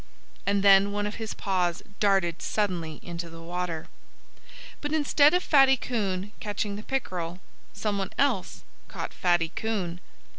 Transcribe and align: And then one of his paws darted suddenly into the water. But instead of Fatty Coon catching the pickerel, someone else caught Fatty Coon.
And 0.47 0.63
then 0.63 0.91
one 0.91 1.05
of 1.05 1.17
his 1.21 1.35
paws 1.35 1.83
darted 1.99 2.41
suddenly 2.41 2.99
into 3.03 3.29
the 3.29 3.39
water. 3.39 3.85
But 4.81 4.93
instead 4.93 5.35
of 5.35 5.43
Fatty 5.43 5.77
Coon 5.77 6.31
catching 6.39 6.75
the 6.75 6.81
pickerel, 6.81 7.39
someone 7.71 8.09
else 8.17 8.63
caught 8.87 9.13
Fatty 9.13 9.49
Coon. 9.49 9.99